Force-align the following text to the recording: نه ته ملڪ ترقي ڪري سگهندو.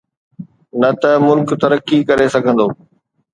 نه 0.81 0.89
ته 1.01 1.09
ملڪ 1.27 1.49
ترقي 1.61 1.97
ڪري 2.09 2.27
سگهندو. 2.35 2.67